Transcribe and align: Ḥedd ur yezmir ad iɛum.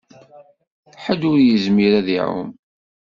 Ḥedd 1.03 1.21
ur 1.31 1.39
yezmir 1.41 1.91
ad 1.99 2.07
iɛum. 2.17 2.49